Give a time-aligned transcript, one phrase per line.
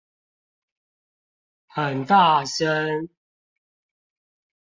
[1.67, 3.09] 很大聲